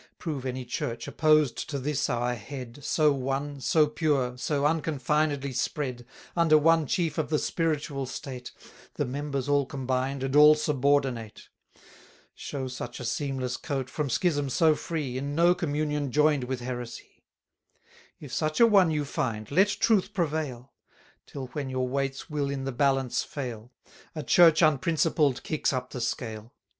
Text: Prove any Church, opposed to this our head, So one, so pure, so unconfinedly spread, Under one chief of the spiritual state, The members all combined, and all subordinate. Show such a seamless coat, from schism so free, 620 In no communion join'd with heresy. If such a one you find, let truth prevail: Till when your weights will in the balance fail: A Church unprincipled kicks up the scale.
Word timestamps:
Prove 0.17 0.47
any 0.47 0.65
Church, 0.65 1.07
opposed 1.07 1.69
to 1.69 1.77
this 1.77 2.09
our 2.09 2.33
head, 2.33 2.79
So 2.83 3.13
one, 3.13 3.59
so 3.61 3.85
pure, 3.85 4.35
so 4.35 4.65
unconfinedly 4.65 5.53
spread, 5.53 6.07
Under 6.35 6.57
one 6.57 6.87
chief 6.87 7.19
of 7.19 7.29
the 7.29 7.37
spiritual 7.37 8.07
state, 8.07 8.51
The 8.95 9.05
members 9.05 9.47
all 9.47 9.67
combined, 9.67 10.23
and 10.23 10.35
all 10.35 10.55
subordinate. 10.55 11.49
Show 12.33 12.67
such 12.67 12.99
a 12.99 13.05
seamless 13.05 13.57
coat, 13.57 13.91
from 13.91 14.09
schism 14.09 14.49
so 14.49 14.73
free, 14.73 15.17
620 15.17 15.17
In 15.19 15.35
no 15.35 15.53
communion 15.53 16.11
join'd 16.11 16.45
with 16.45 16.61
heresy. 16.61 17.21
If 18.19 18.33
such 18.33 18.59
a 18.59 18.65
one 18.65 18.89
you 18.89 19.05
find, 19.05 19.51
let 19.51 19.67
truth 19.67 20.13
prevail: 20.15 20.73
Till 21.27 21.45
when 21.49 21.69
your 21.69 21.87
weights 21.87 22.27
will 22.27 22.49
in 22.49 22.63
the 22.63 22.71
balance 22.71 23.21
fail: 23.21 23.71
A 24.15 24.23
Church 24.23 24.63
unprincipled 24.63 25.43
kicks 25.43 25.71
up 25.71 25.91
the 25.91 26.01
scale. 26.01 26.55